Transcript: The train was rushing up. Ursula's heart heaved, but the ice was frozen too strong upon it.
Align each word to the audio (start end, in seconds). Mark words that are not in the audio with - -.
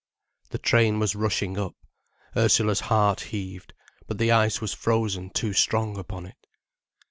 The 0.49 0.57
train 0.57 0.97
was 0.97 1.13
rushing 1.15 1.59
up. 1.59 1.75
Ursula's 2.35 2.79
heart 2.79 3.21
heaved, 3.21 3.75
but 4.07 4.17
the 4.17 4.31
ice 4.31 4.59
was 4.59 4.73
frozen 4.73 5.29
too 5.29 5.53
strong 5.53 5.95
upon 5.95 6.25
it. 6.25 6.47